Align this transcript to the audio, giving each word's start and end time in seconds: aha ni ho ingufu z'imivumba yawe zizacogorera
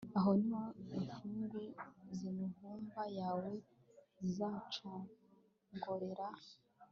aha 0.17 0.31
ni 0.39 0.47
ho 1.17 1.23
ingufu 1.29 1.61
z'imivumba 2.17 3.03
yawe 3.19 3.51
zizacogorera 4.19 6.27